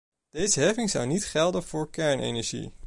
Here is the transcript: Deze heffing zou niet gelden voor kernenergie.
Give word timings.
Deze 0.29 0.59
heffing 0.59 0.89
zou 0.89 1.07
niet 1.07 1.25
gelden 1.25 1.63
voor 1.63 1.89
kernenergie. 1.89 2.73